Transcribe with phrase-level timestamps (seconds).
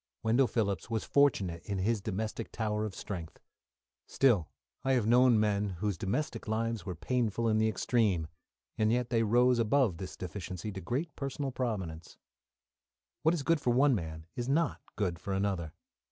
[0.23, 3.39] Wendell Phillips was fortunate in his domestic tower of strength;
[4.07, 4.49] still,
[4.83, 8.25] I have known men whose domestic lives were painful in the extreme,
[8.79, 12.17] and yet they arose above this deficiency to great personal prominence.
[13.21, 15.71] What is good for one man is not good for another.